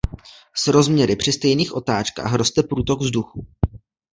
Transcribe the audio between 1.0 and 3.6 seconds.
při stejných otáčkách roste průtok vzduchu.